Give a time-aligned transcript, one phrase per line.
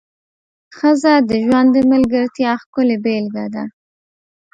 [0.77, 3.63] ښځه د ژوند د ملګرتیا ښکلې بېلګه ده.